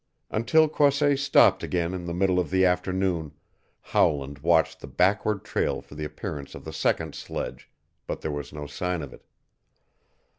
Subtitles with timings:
[0.31, 3.33] Until Croisset stopped again in the middle of the afternoon
[3.81, 7.69] Howland watched the backward trail for the appearance of the second sledge,
[8.07, 9.23] but there was no sign of it.